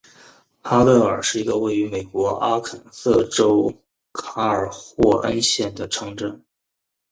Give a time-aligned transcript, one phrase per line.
[0.63, 3.75] 哈勒尔是一个位于美国阿肯色州
[4.11, 6.43] 卡尔霍恩县的城镇。